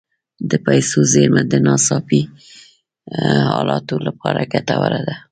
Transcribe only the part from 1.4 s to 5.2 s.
د ناڅاپي حالاتو لپاره ګټوره ده.